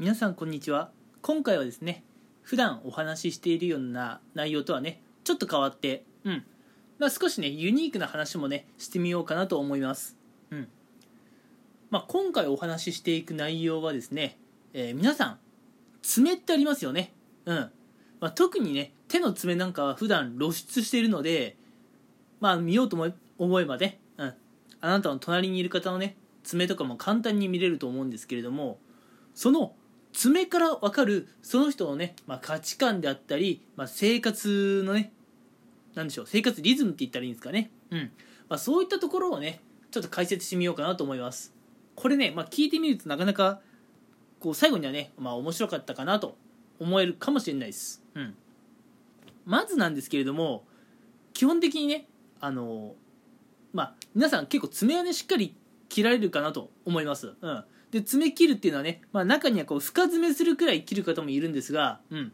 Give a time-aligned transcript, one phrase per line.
[0.00, 0.92] 皆さんこんにちは。
[1.20, 2.02] 今回はですね
[2.40, 6.44] 普段お話ししているような内容とはねちょっと変わってうん。
[6.98, 10.16] まあ少しねユニークな話もねしてみようかなと思います。
[10.50, 10.68] うん。
[11.90, 14.38] まあ今回お話ししていく内容はですね、
[14.72, 15.38] えー皆さん
[16.00, 17.12] 爪ってありますよね。
[17.44, 17.56] うん、
[18.20, 21.58] まあ、特にね手の爪なんかは普段露出しているので
[22.40, 22.96] まあ見ようと
[23.36, 24.34] 思えばね、うん、
[24.80, 28.78] あなたの隣にいる方のね爪とかも簡単に見れると思うんですけれども
[29.34, 29.74] その
[30.12, 35.12] 爪から分かるその人のね、まあ、価値観であったり、まあ、生活のね
[35.94, 38.10] なんでしょう生活リズムって言ったらいいんですかね、うん。
[38.48, 39.60] まあ、そういったところをね
[39.90, 41.52] ちょっと解説してみようかなと思います。
[41.96, 43.60] これね、まあ、聞いてみるとなかなか
[44.40, 46.36] こう最後にはね、まあ、面白かったかなと
[46.78, 48.34] 思えるかもしれないです、うん、
[49.44, 50.64] まずなんですけれども
[51.34, 52.06] 基本的にね
[52.40, 52.94] あの
[53.72, 55.54] まあ皆さん結構爪はねしっかり
[55.88, 62.32] 切られるかなと思います、うん、で爪切るっていうのはね、まあ、中にはこう深爪するくらい切る方もいるんですが、うん、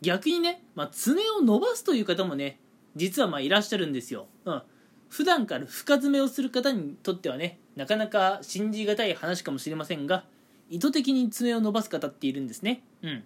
[0.00, 2.60] 逆にね、まあ、爪を伸ばすという方もね
[2.94, 4.62] 実はまあいらっしゃるんですよ、うん、
[5.08, 10.24] 普段から深爪をする方にとってはねなかなか信じがたい話かもしれませんが
[10.70, 13.24] 意図的に爪を伸ばす方っているんですね、うん、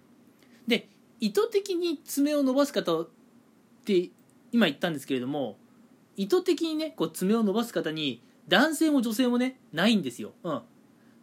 [0.67, 0.89] で
[1.19, 3.09] 意図的に爪を伸ばす方っ
[3.85, 4.09] て
[4.51, 5.57] 今言ったんですけれども
[6.15, 10.61] 意図的にねこう爪を伸ばす方に男性も女性もねないんですよ、うん、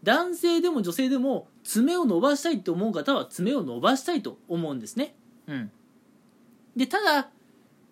[0.07, 5.17] 男性でも女性でも爪を伸ばしたいと思う方は爪を伸ばしたいと思うんですね、
[5.49, 5.71] うん、
[6.77, 7.29] でただ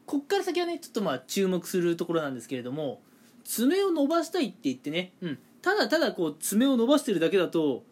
[0.07, 3.03] こっから先はねちょっとまあ注目するところなんですけれども
[3.43, 7.83] 爪を伸ばしたいって言ってね、うん、ただただこう爪を伸ばしてるだけだと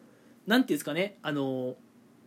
[0.46, 1.74] 何ていうんですかねあの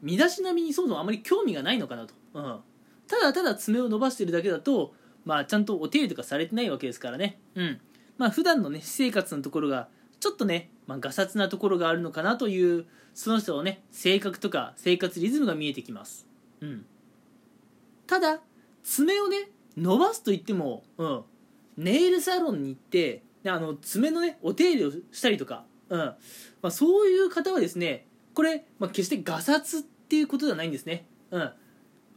[0.02, 2.60] 身だしなみにそもそもあまり興味がないのかなと、うん、
[3.08, 7.40] ただただ爪を伸ばしてるだけだとまあちゃんとお手入れとかされてないわけですからね。
[7.56, 7.82] うん。
[8.18, 9.90] まあ普段のね私生活のところが
[10.26, 16.26] ちょっとね、まあ、ガサツなところがあるのかなというその人のね性格とか生活リズムが見えてきます。
[16.62, 16.86] うん。
[18.08, 18.40] ただ
[18.82, 21.24] 爪をね伸ばすと言っても、うん、
[21.78, 26.00] ネイルサロンに行ってあの爪のねお手入れをしたりとか、うん。
[26.00, 26.16] ま
[26.64, 31.52] あ、そういう方はですねこれ、まあ、決してガサツっていうことではないんですね、うん、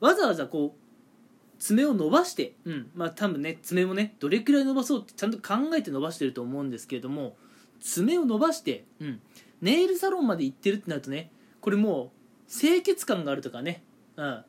[0.00, 7.36] わざわざこう爪を伸ばして、うん、まあ多分ね爪もねどれくらい伸ばそうってちゃんと考えて伸ばしてると思うんですけれども
[7.80, 9.20] 爪を伸ばして、うん、
[9.60, 11.30] ネイルサロンまで行ってるってなるとね
[11.60, 12.12] これも
[12.48, 13.82] う清潔感があるとかね、
[14.16, 14.44] うん、や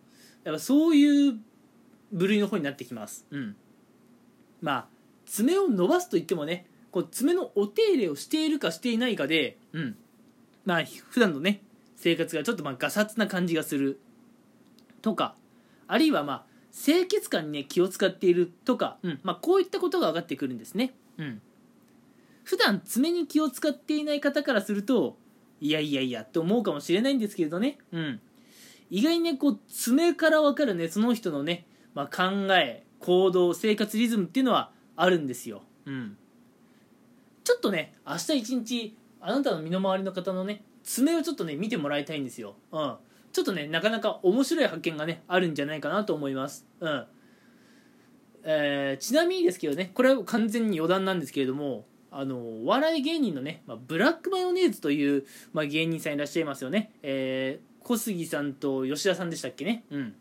[0.51, 1.39] っぱそういう
[2.11, 3.55] 部類の方になってきます、うん、
[4.61, 4.87] まあ
[5.25, 9.95] 爪を伸ばすといってもねこう爪のお手入れをしているかしていないかで、うん、
[10.65, 11.61] まあ普段のね
[11.95, 13.99] 生活がちょっとまあガサツな感じがする。
[15.01, 15.35] とか
[15.87, 19.19] あるいはまあ清潔感にね気を使っているとか、うん。
[19.23, 21.41] まあ、こういったことが分かってくるんですね、うん、
[22.49, 25.19] 普段爪に気を使っていない方からすると
[25.61, 28.19] いやいやいやって思うかもしれないんですけれどね、うん、
[28.89, 36.17] 意外にねこう爪から分かるねその人のね、まあ、考え行動生活リズムっていうのはあるんですよ、うん、
[37.43, 42.95] ちょっとね明日一日あなたの身の回りの方のね爪をちょっとね見てもらいたいんですよ、うん、
[43.31, 47.05] ちょっとねなかなか面白い発見がねあるんじゃないかなと思います、うん。
[48.41, 59.83] えーちなみにですけどねこれは完全に余談なんですけれどもあのお笑い芸人のね、まあ、ブラックマヨネーズという、まあ、芸人さんいらっしゃいますよね、えー小杉さんと吉田さんでしたっけね。
[59.89, 60.15] うん。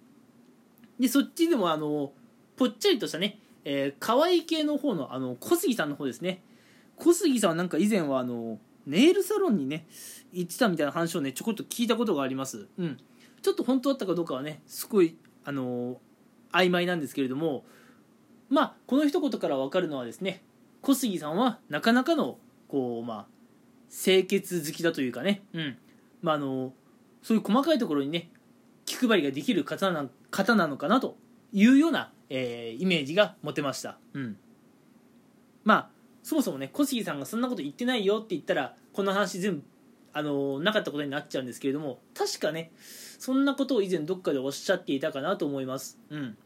[0.99, 2.12] でそっちでもあの
[2.56, 6.41] ぽっちゃりとしたね、えー、可愛い系の方のあの小杉さんの方ですね。
[6.97, 9.87] 小杉さんはなんか以前はあのネイルサロンにね
[10.32, 12.69] 行ってたみたいな話をねちょこっと聞いたことがあります。
[12.78, 12.99] うん。
[13.43, 16.00] ちょっと本当だったかどうかはねすごいあの
[16.53, 17.65] 曖昧なんですけれども
[18.49, 20.43] まあこの一言から分かるのはですね
[20.83, 23.27] 小杉さんはなかなかのこうまあ
[23.91, 25.43] 清潔好きだというかね。
[25.53, 25.78] うん。
[26.22, 26.72] まああの
[27.22, 28.31] そういう細かいところにね
[28.84, 31.17] 気配りができる方な方なのかなと
[31.53, 33.99] いうような、えーイメージが持てました。
[34.15, 34.37] うん。
[35.65, 35.91] まあ
[36.22, 39.62] そもそもね小杉さんがそんなこと言ってないよって言ったらこの話全部
[40.12, 42.73] あのなかったことになっちゃうんですけれども確かね
[43.19, 45.99] そんなことを以前どっかでおっしゃっていたかなと思います。
[46.11, 46.37] うん。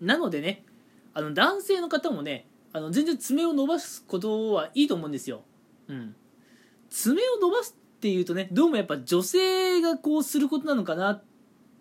[0.00, 0.64] なのでね
[1.12, 5.42] あの男性の方もねあの全然爪を伸ばすことはいいと思うんですよ。
[5.88, 6.14] うん。
[6.90, 11.22] 爪を伸ばすっていうとねどうもやっぱ女性がこうすることなのかなっ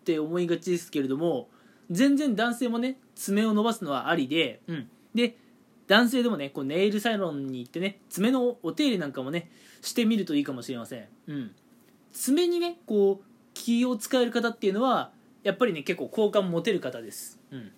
[0.06, 1.50] て思いがちですけれども
[1.92, 5.36] 全然男性もね爪を伸ばすのはありで、うん、で
[5.88, 9.52] 男性でもねこうネイルサロンに行ってね爪のお手入れなんかもね
[9.82, 11.52] してみるといいかもしれません、うん、
[12.12, 15.12] 爪にねこう気を使える方っていうのは
[15.44, 17.72] やっぱりね結構好感持てる方です、うん、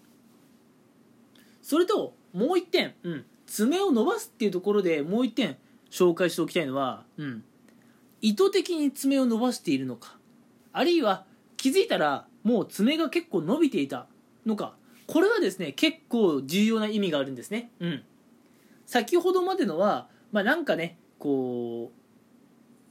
[1.62, 5.58] それともう一点、うん、爪を伸ばすっていうところでもう一点
[5.90, 7.44] 紹介しておきたいのは、うん、
[8.22, 10.18] 意図的に爪を伸ばしているのか。
[10.74, 14.08] あるいは気づいたらもう爪が結構伸びていた。
[14.46, 14.76] のか。
[15.08, 17.72] これはですね結構重要な意味があるんですね。
[17.80, 18.04] うん。
[18.86, 21.92] 先ほどまでのはまあなんかねこ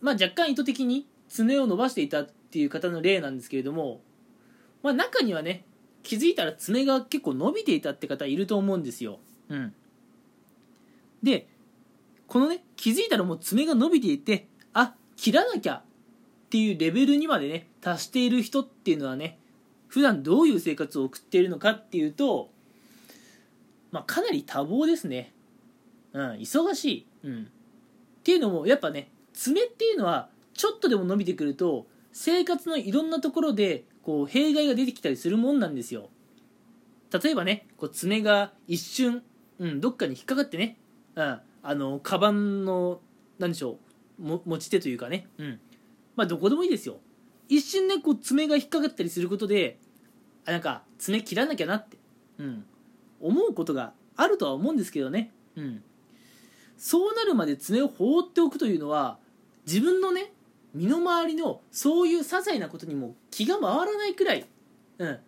[0.01, 4.01] うまあ若干意図的に爪を伸ばしていたっていう方の例なんですけれども
[4.83, 5.65] まあ中にはね
[6.03, 9.19] 気づいたら爪が結構伸びていたって方いると思うんですよ
[9.49, 9.75] うん
[11.23, 11.49] で
[12.27, 15.83] このね気づいたらもう爪が伸びていてあ切らなきゃっ
[16.51, 19.39] ていうレベルにまでね達している人っていうのはね
[19.95, 22.51] 普段どういう生活を送っているのかっていうと、
[23.93, 25.33] まあ、かなり多忙ですね。
[26.13, 27.07] うん、忙しい。
[27.23, 27.43] うん。
[27.43, 27.47] っ
[28.25, 36.09] ていうのも、やっぱね、爪っていうのは、ちょっとでも伸びてくると、生活のいろんなところで、こう、弊害が出てきたりするもんなんですよ。
[37.13, 39.23] 例えばね、こう爪が一瞬、
[39.59, 40.77] うん、どっかに引っかかってね、
[41.15, 43.01] うん、あの、カバンの、
[43.39, 43.79] なんでしょ
[44.19, 45.61] う、も持ち手というかね、うん。
[46.17, 46.99] まあ、どこでもいいですよ。
[47.49, 49.79] 一瞬ね、こう、爪が引っかかったりすることで、
[50.47, 51.97] あなんか爪切らなきゃなって、
[52.39, 52.65] うん、
[53.21, 55.83] 思うことがあるとは思うんですけどね、うん、
[56.77, 59.19] そうなるまで爪を放っておくというのは
[59.67, 60.33] 自分のね
[60.75, 64.47] 身の回りのそういう些細なことにも気が回らないくらい、
[64.99, 65.19] うん、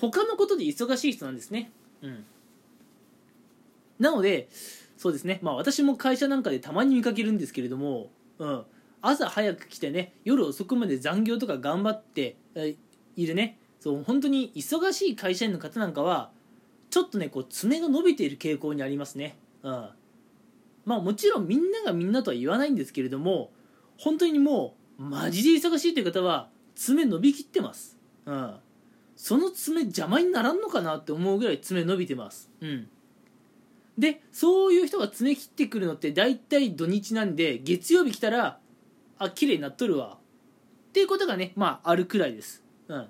[0.00, 1.70] 他のことで忙しい人なんですね、
[2.02, 2.24] うん、
[3.98, 4.48] なので
[4.96, 5.40] そうですね。
[5.42, 8.64] まあ私も会社なんかでたまに見かけるんですけれども、うん、
[9.02, 12.36] 朝早く来てね夜遅くまで残業とか頑張って
[13.16, 13.58] いるね。
[13.80, 16.30] そう本当に忙しい会社員の方なんかは
[16.90, 19.36] ちょっとねこう爪が伸びている傾向にありますね。
[19.62, 19.88] うん。
[20.84, 23.50] まあもちろんみんながみんなとは言わないんですけれども
[23.98, 27.98] 本当にもうマジで忙しいという方は爪伸びきってます。
[28.24, 28.54] うん。
[29.14, 32.50] その爪邪魔にならんのかなって思うぐらい爪伸びてます。
[32.60, 32.88] うん。
[33.98, 38.58] でそういう人が爪切ってくるのって大体土日なんで月曜日来たら
[39.18, 40.18] あ綺麗になっとるわ。
[40.88, 42.62] っていうことがねまああるくらいです。
[42.88, 43.08] うん。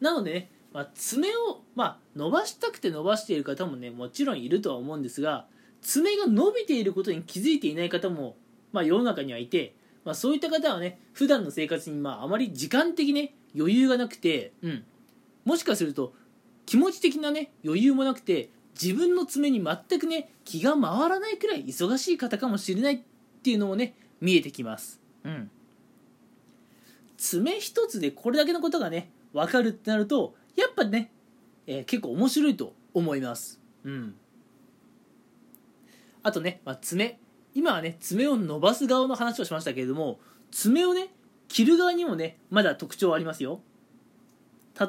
[0.00, 5.46] なのでね、まあ、爪を、まあ、伸ばしたくて伸ばしている方もねもちろんいるとは思うんですが
[5.80, 8.36] 爪が伸びていることに気づいていない方も、
[8.72, 9.74] まあ、世の中にはいて、
[10.04, 14.84] まあ、そういった方はね普段の生活に、まあ、あまり時間的ね余裕がなくて、うん、
[15.44, 16.12] もしかすると
[16.66, 18.50] 気持ち的なね余裕もなくて
[18.80, 23.00] 自分の爪に全くね気が回らないくらい忙しい方かもしれないっ
[23.42, 25.00] ていうのもね見えてきます。
[25.24, 25.50] うん、
[27.16, 31.10] 爪一つでこれだけのことがね分かるってなるとやっぱね、
[31.66, 33.60] えー、結構面白いと思います。
[33.84, 34.14] うん。
[36.22, 37.18] あとね、まあ、爪。
[37.54, 40.18] 今はね爪を伸ばす側の話をしましたけれども
[40.50, 41.14] 爪をね
[41.46, 43.60] 切る側にもねまだ特徴ありますよ。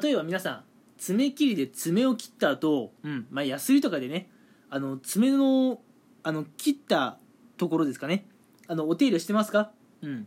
[0.02, 0.64] 例えば皆さん
[0.98, 3.26] 爪切りで爪を切った後、うん。
[3.30, 4.30] まあヤスリとかでね
[4.70, 5.80] あの爪の
[6.22, 7.18] あの切った
[7.56, 8.26] ところですかね。
[8.66, 9.70] あのお手入れしてますか？
[10.02, 10.26] うん。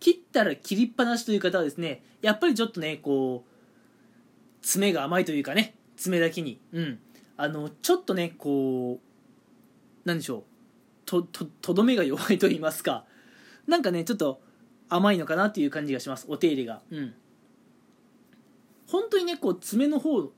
[0.00, 3.50] 切ったら切りっぱなしという方はですねやっぱりちょっとねこう
[4.62, 6.60] 爪が甘いというかね爪だけに。
[6.72, 6.98] うん。
[7.36, 9.00] あのちょっとねこ
[10.04, 10.42] うなんでしょう。
[11.04, 13.04] とととどめが弱いと言いますか。
[13.66, 14.40] なんかねちょっと
[14.88, 16.26] 甘いのかなっていう感じがします。
[16.28, 16.80] お手入れが。
[16.90, 17.14] うん
[18.88, 20.30] 本当にねこう爪の方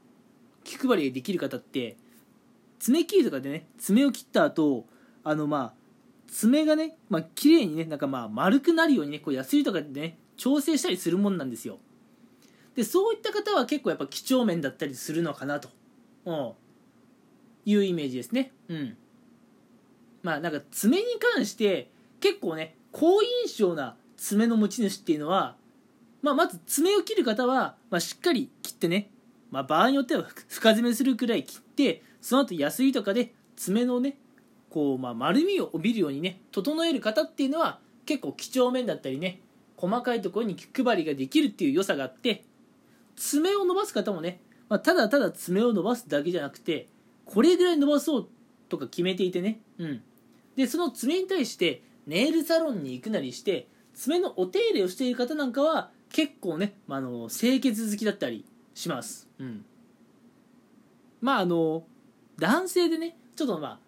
[0.64, 1.96] 気配りができる方って
[2.78, 4.86] 爪切りとかでね爪を切った後
[5.24, 5.78] あのまあ
[6.28, 11.78] 爪がね、まあ綺麗にねなんかまあ丸くなるようにねこうヤスリとかでね調整したりするもんなんですよ。
[12.76, 15.68] でそういった方は結構やっぱ几帳面だったりするのかなと、
[16.26, 16.52] うん、
[17.64, 18.52] いうイメージですね。
[18.68, 18.96] うん。
[20.22, 21.90] まあなんか爪に関して
[22.20, 25.56] 結構ね好印象な爪の持ち主っていうのは、
[26.22, 29.10] まあ、まず爪を切る方は、まあ、しっかり切ってね、
[29.50, 34.18] まあ、場合によっては深爪するくらい切ってその後ヤスリとかで爪のね
[34.70, 39.40] こう、まあ、丸みを帯びるようにね整える方っていうのは結構几帳面だったりね
[39.76, 42.44] 細かいところに気配りができるっていう良さがあって
[43.16, 46.88] 爪を伸ばす方もね、まあ、ただただ爪を伸ばすだけじゃなくて
[47.24, 48.28] これぐらい伸ばそう
[48.68, 50.02] とか決めていてね、うん、
[50.56, 59.64] でその爪に対してネイルサロンに行くなりして爪のお手入れをしている方なんかは結構ね、まあ、あの清潔好きだったりします、うん、
[61.20, 61.84] まああの
[62.38, 63.78] 男性でねちょっとまあ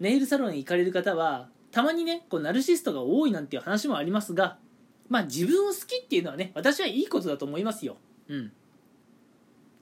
[0.00, 4.58] ネイルサロンに行かれる方はたまにねこうナルシストが多いなんていう話もありますが
[5.08, 7.96] まあ自分を好きっていうのはね私はいいことだと思いますよ。
[8.28, 8.52] うん。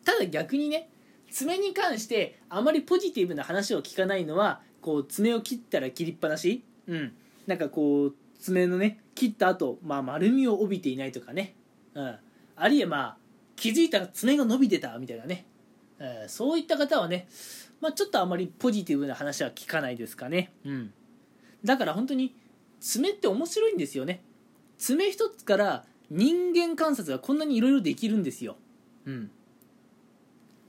[0.05, 0.89] ただ逆にね
[1.31, 6.65] 爪に関してあまりポジティブな話を聞かないのはこう爪を切ったら切りっぱなし。
[6.87, 7.13] うん。
[7.47, 11.55] なんかこう爪のね切った後、まあ丸みを帯びていないとかね
[11.99, 12.17] うん
[12.57, 13.17] あるいはまあ
[13.57, 15.47] 気づいたら爪が伸びてたみたいなね、
[15.99, 17.29] えー、そういった方はね
[17.81, 20.51] まあ、ちょっとあまりポジティブな話は聞かないですかね。
[20.65, 20.93] うん。
[21.65, 22.35] だから本当に
[22.81, 24.21] 爪って面白いんですよね。
[24.79, 28.57] 爪一つから人間観察がこんなにいろいろできるんですよ
[29.05, 29.31] うん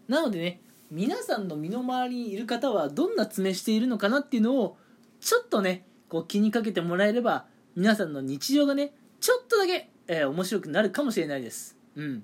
[0.08, 4.78] なのでね皆さんの身の回りにいる方はどんな爪しているのかなっていうのを
[5.22, 7.46] ちょっとねこう気にかけてもらえれば
[7.76, 11.78] 皆さんの日常がねちょっとだけ、えー、面白くなるかもしれないです。
[11.96, 12.24] うん。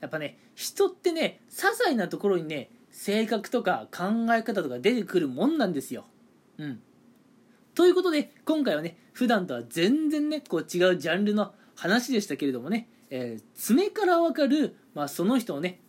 [0.00, 6.04] やっぱね人ってね些細なところにね性格とか考え方とか出てくるもんなんですよ。
[6.58, 6.82] うん。
[7.74, 15.80] ということで今回はね普段とは全然ねこう違うジャンルの話でしたけれどもね、えー、爪からわかる、まあ、その人のね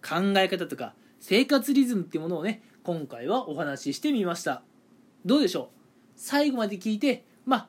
[0.00, 4.62] 考え方とか生活リズムっていうものをね今回はお話ししてみました。
[5.24, 5.66] どうでしょう？
[6.14, 7.68] 最後まで聞いてまあ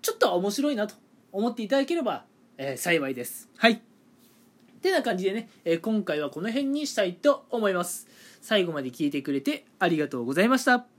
[0.00, 0.94] ちょっと面白いなと
[1.34, 2.24] 思っていただければ、
[2.56, 3.50] えー、幸いです。
[3.56, 3.82] はい。
[4.80, 8.06] てな感じでね、えー、今回はこの辺にしたいと思います。
[8.40, 10.93] 最後まで聞いてくれてありがとうございました